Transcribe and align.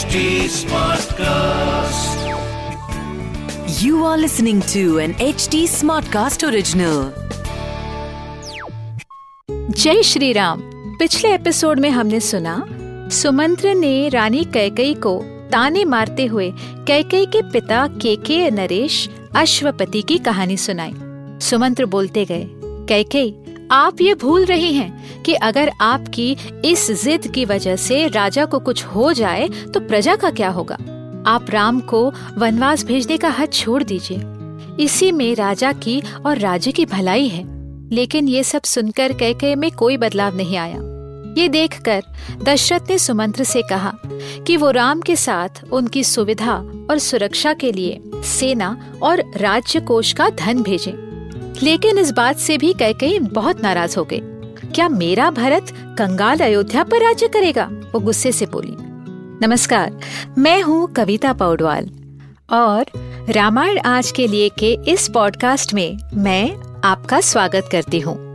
HD 0.00 0.20
Smartcast. 0.48 2.20
You 3.82 4.04
are 4.04 4.18
listening 4.18 4.60
to 4.72 4.98
an 4.98 5.12
HD 5.14 5.58
Smartcast 5.72 6.44
original. 6.48 7.10
जय 9.50 10.02
श्री 10.02 10.32
राम 10.32 10.62
पिछले 10.98 11.34
episode 11.34 11.80
में 11.80 11.90
हमने 11.90 12.20
सुना, 12.20 12.54
सुमंत्र 13.12 13.74
ने 13.74 14.08
रानी 14.08 14.44
कैकई 14.44 14.94
को 14.94 15.18
ताने 15.52 15.84
मारते 15.84 16.26
हुए 16.26 16.52
कैकई 16.86 17.26
के 17.26 17.42
पिता 17.42 17.86
केके 18.02 18.50
नरेश 18.50 19.08
अश्वपति 19.36 20.02
की 20.02 20.18
कहानी 20.18 20.56
सुनाई 20.56 20.94
सुमंत्र 21.42 21.86
बोलते 21.86 22.24
गए, 22.24 22.46
कैकई 22.88 23.34
आप 23.70 24.00
ये 24.00 24.14
भूल 24.14 24.44
रहे 24.44 24.70
हैं 24.72 25.22
कि 25.22 25.34
अगर 25.34 25.70
आपकी 25.80 26.36
इस 26.64 26.90
जिद 26.90 27.32
की 27.34 27.44
वजह 27.44 27.76
से 27.76 28.08
राजा 28.08 28.44
को 28.44 28.58
कुछ 28.58 28.84
हो 28.84 29.12
जाए 29.12 29.48
तो 29.48 29.80
प्रजा 29.80 30.16
का 30.16 30.30
क्या 30.30 30.48
होगा? 30.48 30.74
आप 31.26 31.46
राम 31.50 31.80
को 31.80 32.12
वनवास 32.38 32.84
भेजने 32.84 33.16
का 33.16 33.28
हद 33.28 33.52
छोड़ 33.52 33.82
दीजिए। 33.82 34.22
इसी 34.84 35.12
में 35.12 35.34
राजा 35.34 35.72
की 35.72 36.02
और 36.26 36.38
राज्य 36.38 36.72
की 36.72 36.86
भलाई 36.86 37.28
है। 37.28 37.44
लेकिन 37.94 38.28
ये 38.28 38.44
सब 38.44 38.62
सुनकर 38.62 39.12
कह 39.12 39.56
में 39.56 39.70
कोई 39.70 39.96
बदलाव 39.96 40.36
नहीं 40.36 40.56
आया। 40.56 40.78
ये 41.42 41.48
देखकर 41.48 42.02
दशरथ 42.42 42.80
ने 42.90 42.98
सुमंत्र 42.98 43.44
से 43.44 43.62
कहा 43.62 43.94
कि 44.46 44.56
वो 44.56 44.70
राम 44.70 45.00
के 45.00 45.16
साथ 45.16 45.48
उनकी 45.72 46.04
सुविधा 46.04 46.54
और 46.90 46.98
सुरक्षा 46.98 47.52
के 47.52 47.72
लिए 47.72 48.00
सेना 48.14 48.94
और 49.02 49.22
राज्य 49.36 49.80
कोष 49.80 50.12
का 50.12 50.28
धन 50.28 50.62
भेजें। 50.62 51.09
लेकिन 51.62 51.98
इस 51.98 52.10
बात 52.10 52.36
से 52.36 52.58
भी 52.58 52.72
कैकई 52.72 53.18
बहुत 53.18 53.62
नाराज़ 53.62 53.98
हो 53.98 54.04
गए। 54.04 54.20
क्या 54.74 54.88
मेरा 54.88 55.30
भरत 55.30 55.66
कंगाल 55.98 56.38
अयोध्या 56.38 56.84
पर 56.84 57.02
राज्य 57.02 57.28
करेगा? 57.28 57.64
वो 57.64 58.00
गुस्से 58.00 58.32
से 58.32 58.46
बोली, 58.46 58.76
नमस्कार, 59.46 59.98
मैं 60.38 60.62
हूँ 60.62 60.92
कविता 60.92 61.32
पौडवाल 61.32 61.90
और 62.50 62.84
रामायण 63.30 63.78
आज 63.78 64.12
के 64.12 64.26
लिए 64.26 64.48
के 64.48 64.78
इस 64.88 65.08
पॉडकास्ट 65.08 65.74
में 65.74 65.98
मैं 66.14 66.56
आपका 66.84 67.20
स्वागत 67.20 67.68
करती 67.72 68.00
हूँ। 68.00 68.30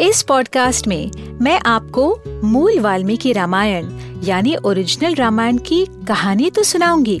इस 0.00 0.22
पॉडकास्ट 0.22 0.88
में 0.88 1.10
मैं 1.42 1.60
आपको 1.66 2.22
मूल 2.44 2.80
वाल्मीकि 2.80 3.32
रामायण 3.32 3.88
यानी 4.24 4.56
ओरिजिनल 4.64 5.14
रामायण 5.14 5.56
की 5.56 5.86
कहानी 6.08 6.50
तो 6.50 6.62
सुनाऊँगी 6.62 7.20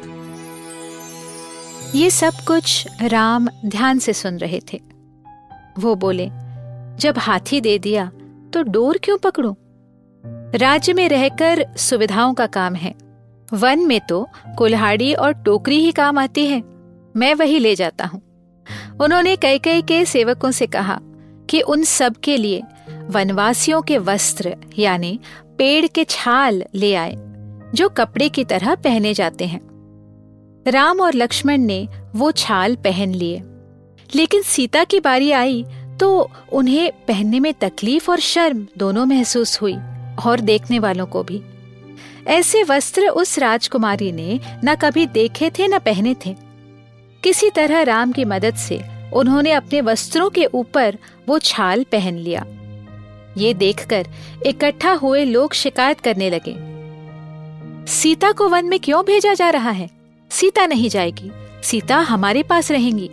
ये 1.95 2.09
सब 2.09 2.33
कुछ 2.47 2.87
राम 3.01 3.47
ध्यान 3.65 3.99
से 3.99 4.13
सुन 4.13 4.37
रहे 4.37 4.59
थे। 4.73 4.81
वो 5.79 5.95
बोले, 5.95 6.25
जब 6.97 7.15
हाथी 7.17 7.61
दे 7.61 7.77
दिया 7.79 8.11
तो 8.53 8.61
डोर 8.63 8.97
क्यों 8.97 9.17
पकड़ूं? 9.17 9.53
राज्य 10.59 10.93
में 10.93 11.09
रहकर 11.09 11.65
सुविधाओं 11.77 12.33
का 12.33 12.45
काम 12.47 12.75
है। 12.75 12.93
वन 13.53 13.79
में 13.79 13.99
तो 14.09 14.27
कुल्हाड़ी 14.57 15.13
और 15.13 15.33
टोकरी 15.33 15.79
ही 15.79 15.91
काम 15.91 16.17
आती 16.17 16.45
है। 16.47 16.63
मैं 17.15 17.33
वही 17.35 17.59
ले 17.59 17.75
जाता 17.75 18.05
हूँ। 18.05 18.21
उन्होंने 19.01 19.35
कई 19.35 19.59
कई 19.59 19.81
के 19.81 20.05
सेवकों 20.05 20.51
से 20.51 20.67
कहा 20.67 20.99
कि 21.49 21.61
उन 21.61 21.83
सब 21.83 22.15
के 22.15 22.37
लिए 22.37 22.63
वनवासियों 23.07 23.81
के 23.81 23.97
वस्त्र, 23.97 24.55
यानी 24.79 25.19
पेड़ 25.57 25.87
के 25.87 26.03
छाल 26.03 26.63
ले 26.75 26.95
आए, 26.95 27.15
जो 27.75 27.89
कपड़े 27.89 28.29
की 28.29 28.43
तरह 28.43 28.75
पहने 28.75 29.13
जाते 29.13 29.45
हैं। 29.45 29.70
राम 30.65 30.99
और 31.01 31.13
लक्ष्मण 31.13 31.57
ने 31.57 31.87
वो 32.15 32.31
छाल 32.31 32.75
पहन 32.75 33.13
लिए। 33.13 33.41
लेकिन 34.09 34.41
सीता 34.41 34.83
की 34.83 34.99
बारी 34.99 35.31
आई 35.31 35.63
तो 35.99 36.29
उन्हें 36.51 36.91
पहनने 37.07 37.39
में 37.39 37.53
तकलीफ़ 37.53 38.09
और 38.11 38.19
शर्म 38.19 38.65
दोनों 38.77 39.05
महसूस 39.05 39.61
हुई, 39.61 39.75
और 40.25 40.39
देखने 40.39 40.79
वालों 40.79 41.05
को 41.05 41.23
भी। 41.23 41.41
ऐसे 42.27 42.63
वस्त्र 42.63 43.07
उस 43.07 43.37
राजकुमारी 43.39 44.11
ने 44.11 44.39
न 44.65 44.75
कभी 44.75 45.05
देखे 45.07 45.49
थे, 45.49 45.67
न 45.67 45.79
पहने 45.79 46.15
थे। 46.25 46.35
किसी 47.23 47.49
तरह 47.49 47.81
राम 47.81 48.11
की 48.11 48.25
मदद 48.25 48.55
से 48.55 48.81
उन्होंने 49.13 49.51
अपने 49.51 49.81
वस्त्रों 49.81 50.29
के 50.29 50.45
ऊपर 50.45 50.97
वो 51.27 51.39
छाल 51.39 51.83
पहन 51.83 52.15
लिया। 52.15 52.45
ये 53.37 53.53
देखकर 53.53 54.07
इकट्ठा 54.45 54.91
हुए 54.93 55.23
लोग 55.25 55.53
शिकायत 55.53 55.99
करने 55.99 56.29
लगे, 56.29 56.55
सीता 57.91 58.31
को 58.31 58.49
वन 58.49 58.65
में 58.65 58.79
क्यों 58.79 59.03
भेजा 59.05 59.33
जा 59.33 59.49
रहा 59.49 59.71
है? 59.71 59.89
सीता 60.41 60.65
नहीं 60.65 60.89
जाएगी। 60.89 61.31
सीता 61.63 61.97
हमारे 61.97 62.43
पास 62.43 62.71
रहेंगी। 62.71 63.09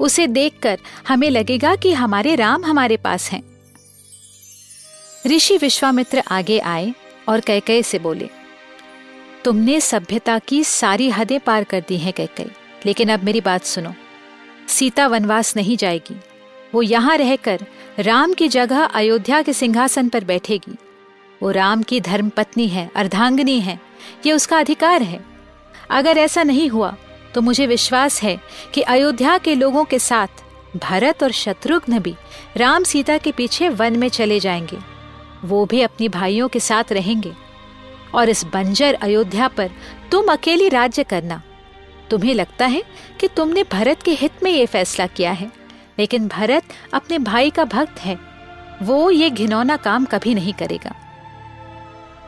उसे 0.00 0.26
देखकर 0.26 0.78
हमें 1.08 1.30
लगेगा 1.30 1.74
कि 1.76 1.92
हमारे 1.92 2.34
राम 2.34 2.64
हमारे 2.64 2.96
पास 2.96 3.30
हैं। 3.30 3.42
ऋषि 5.26 5.56
विश्वामित्र 5.56 6.22
आगे 6.30 6.58
आए 6.58 6.92
और 7.28 7.40
कैकई 7.40 7.82
से 7.82 7.98
बोले, 7.98 8.28
तुमने 9.44 9.80
सभ्यता 9.80 10.38
की 10.38 10.62
सारी 10.64 11.08
हदें 11.10 11.38
पार 11.40 11.64
कर 11.64 11.84
दी 11.88 11.96
हैं 11.96 12.12
कैकई, 12.12 12.50
लेकिन 12.86 13.08
अब 13.08 13.24
मेरी 13.24 13.40
बात 13.40 13.64
सुनो। 13.64 13.94
सीता 14.68 15.06
वनवास 15.06 15.56
नहीं 15.56 15.76
जाएगी। 15.76 16.16
वो 16.74 16.82
यहाँ 16.82 17.16
रहकर 17.16 17.64
राम 17.98 18.32
की 18.32 18.48
जगह 18.48 18.84
अयोध्या 18.84 19.42
के 19.42 19.52
सिंहासन 19.52 20.08
पर 20.08 20.24
बैठेगी। 20.24 20.76
वो 21.42 21.50
राम 21.50 21.82
की 21.82 22.00
धर्म 22.00 22.28
पत्नी 22.28 22.68
है, 22.68 22.90
अर्धांगिनी 22.96 23.60
है, 23.60 23.80
ये 24.26 24.32
उसका 24.32 24.58
अधिकार 24.58 25.02
है। 25.02 25.37
अगर 25.90 26.18
ऐसा 26.18 26.42
नहीं 26.42 26.68
हुआ 26.68 26.96
तो 27.34 27.40
मुझे 27.40 27.66
विश्वास 27.66 28.22
है 28.22 28.40
कि 28.74 28.80
अयोध्या 28.80 29.38
के 29.38 29.54
लोगों 29.54 29.84
के 29.84 29.98
साथ 29.98 30.28
भरत 30.76 31.22
और 31.22 31.32
शत्रुघ्न 31.32 31.98
भी 31.98 32.14
राम 32.56 32.84
सीता 32.84 33.18
के 33.18 33.32
पीछे 33.32 33.68
वन 33.68 33.98
में 33.98 34.08
चले 34.08 34.40
जाएँगे। 34.40 34.78
वो 35.44 35.66
भी 35.66 35.82
अपनी 35.82 36.08
भाइयों 36.08 36.48
के 36.48 36.60
साथ 36.60 36.92
रहेंगे। 36.92 37.32
और 38.14 38.28
इस 38.28 38.44
बंजर 38.44 38.94
अयोध्या 38.94 39.48
पर 39.48 39.70
तुम 40.12 40.32
अकेली 40.32 40.68
राज्य 40.68 41.04
करना। 41.04 41.42
तुम्हें 42.10 42.34
लगता 42.34 42.66
है 42.66 42.82
कि 43.20 43.28
तुमने 43.28 43.64
भरत 43.72 44.02
के 44.02 44.10
हित 44.10 44.32
में 44.42 44.50
ये 44.50 44.66
फैसला 44.66 45.06
किया 45.06 45.32
है, 45.32 45.52
लेकिन 45.98 46.28
भरत 46.28 46.62
अपने 46.94 47.18
भाई 47.18 47.50
का 47.50 47.64
भक्त 47.64 48.00
है। 48.00 48.18
वो 48.82 49.10
ये 49.10 49.30
घिनौना 49.30 49.76
काम 49.76 50.04
कभी 50.04 50.34
नहीं 50.34 50.52
करेगा। 50.52 50.94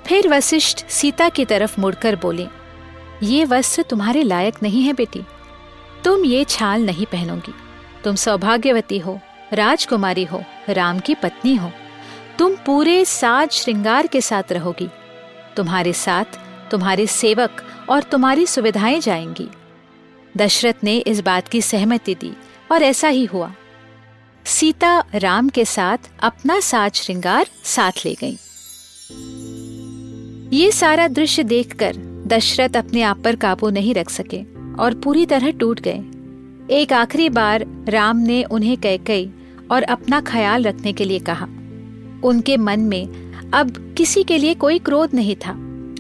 फिर 0.06 0.28
वशिष्ठ 0.28 0.86
सीता 0.88 1.28
की 1.28 1.44
तरफ़ 1.44 1.80
मुड़कर 1.80 2.16
बोले 2.16 2.46
ये 3.22 3.44
वस्त्र 3.44 3.82
तुम्हारे 3.82 4.22
लायक 4.22 4.54
नहीं 4.62 4.82
है 4.82 4.92
बेटी। 4.92 5.22
तुम 6.04 6.24
ये 6.24 6.44
छाल 6.44 6.82
नहीं 6.82 7.06
पहनोगी। 7.06 7.54
तुम 8.04 8.14
सौभाग्यवती 8.14 8.98
हो, 8.98 9.20
राजकुमारी 9.52 10.24
हो, 10.24 10.44
राम 10.68 10.98
की 10.98 11.14
पत्नी 11.14 11.56
हो। 11.56 11.72
तुम 12.38 12.56
पूरे 12.66 13.04
साज 13.04 13.50
श्रृंगार 13.50 14.06
के 14.06 14.20
साथ 14.20 14.52
रहोगी। 14.52 14.88
तुम्हारे 15.56 15.92
साथ 15.92 16.24
तुम्हारे 16.70 17.06
सेवक 17.06 17.62
और 17.90 18.02
तुम्हारी 18.02 18.46
सुविधाएँ 18.46 19.00
जाएँगी। 19.00 19.48
दशरथ 20.36 20.74
ने 20.84 20.96
इस 20.96 21.20
बात 21.20 21.48
की 21.48 21.62
सहमति 21.62 22.14
दी 22.14 22.36
और 22.72 22.82
ऐसा 22.82 23.08
ही 23.08 23.24
हुआ। 23.24 23.52
सीता 24.44 25.04
राम 25.14 25.48
के 25.48 25.64
साथ 25.64 25.98
अपना 26.20 26.60
साज 26.60 26.94
श्रृंगार 26.94 27.46
साथ 27.64 27.92
ले 28.04 28.14
गई। 28.14 28.38
ये 30.56 30.72
सारा 30.72 31.08
दृश्य 31.08 31.42
देखकर 31.42 32.09
दशरथ 32.32 32.76
अपने 32.76 33.02
आप 33.02 33.18
पर 33.24 33.36
काबू 33.36 33.70
नहीं 33.70 33.94
रख 33.94 34.10
सके 34.10 34.42
और 34.78 34.94
पूरी 34.94 35.26
तरह 35.26 35.50
टूट 35.50 35.80
गए। 35.80 36.02
एक 36.76 36.92
आखिरी 36.92 37.28
बार 37.28 37.66
राम 37.88 38.16
ने 38.16 38.44
उन्हें 38.44 38.76
कह 38.76 38.96
कई 38.96 39.30
और 39.70 39.82
अपना 39.82 40.20
ख्याल 40.20 40.62
रखने 40.62 40.92
के 40.92 41.04
लिए 41.04 41.18
कहा। 41.18 41.46
उनके 42.24 42.56
मन 42.56 42.80
में 42.80 43.08
अब 43.52 43.94
किसी 43.98 44.22
के 44.22 44.38
लिए 44.38 44.54
कोई 44.54 44.78
क्रोध 44.78 45.14
नहीं 45.14 45.36
था। 45.36 45.52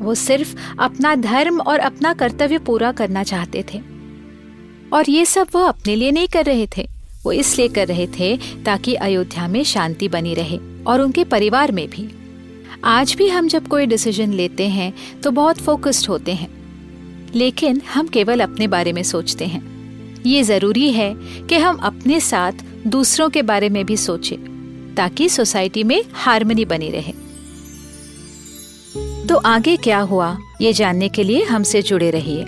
वो 0.04 0.14
सिर्फ़ 0.14 0.56
अपना 0.78 1.14
धर्म 1.14 1.60
और 1.60 1.78
अपना 1.78 2.12
कर्तव्य 2.12 2.58
पूरा 2.58 2.92
करना 2.92 3.22
चाहते 3.22 3.64
थे। 3.74 3.82
और 4.92 5.10
ये 5.10 5.24
सब 5.24 5.46
वो 5.52 5.60
अपने 5.60 5.96
लिए 5.96 6.10
नहीं 6.10 6.28
कर 6.28 6.44
रहे 6.44 6.66
थे। 6.76 6.88
वो 7.24 7.32
इसलिए 7.32 7.68
कर 7.68 7.88
रहे 7.88 8.06
थे 8.06 8.36
ताकि 8.36 8.94
अयोध्या 8.94 9.48
में 9.48 9.64
शांति 9.64 10.08
बनी 10.08 10.34
रहे 10.34 10.58
और 10.86 11.00
उनके 11.00 11.24
परिवार 11.24 11.72
में 11.72 11.90
भी। 11.90 12.19
आज 12.84 13.14
भी 13.14 13.28
हम 13.28 13.48
जब 13.48 13.68
कोई 13.68 13.86
डिसीज़न 13.86 14.32
लेते 14.32 14.68
हैं 14.68 15.20
तो 15.20 15.30
बहुत 15.30 15.58
फोकस्ड 15.58 16.08
होते 16.08 16.32
हैं। 16.32 16.48
लेकिन 17.34 17.80
हम 17.94 18.06
केवल 18.06 18.40
अपने 18.40 18.66
बारे 18.66 18.92
में 18.92 19.02
सोचते 19.02 19.46
हैं। 19.46 20.22
ये 20.26 20.42
ज़रूरी 20.42 20.92
है 20.92 21.14
कि 21.18 21.56
हम 21.56 21.76
अपने 21.76 22.20
साथ 22.20 22.52
दूसरों 22.86 23.28
के 23.30 23.42
बारे 23.42 23.68
में 23.68 23.86
भी 23.86 23.96
सोचें, 23.96 24.38
ताकि 24.94 25.28
सोसाइटी 25.28 25.84
में 25.84 26.04
हारमोनी 26.12 26.64
बनी 26.64 26.90
रहे। 26.90 27.12
तो 29.26 29.36
आगे 29.36 29.76
क्या 29.76 29.98
हुआ, 29.98 30.38
ये 30.60 30.72
जानने 30.72 31.08
के 31.08 31.24
लिए 31.24 31.44
हमसे 31.44 31.82
जुड़े 31.82 32.10
रहिए 32.10 32.44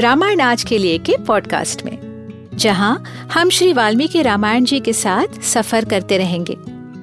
रामायण 0.00 0.40
आज 0.40 0.62
के 0.62 0.78
लिए 0.78 0.98
के 0.98 1.16
पॉडकास्ट 1.16 1.84
में, 1.84 1.98
जहाँ 2.54 3.02
हम 3.32 3.50
श्री 3.50 3.72
वाल्मीकि 3.72 4.22
रामायण 4.22 4.64
जी 4.64 4.80
के 4.80 4.92
साथ 4.92 5.42
सफ़र 5.42 5.84
करते 5.84 6.18
रहेंगे। 6.18 6.75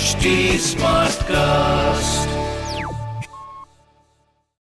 original. 0.00 0.20
HD 0.20 0.56
Smartcast. 0.58 2.29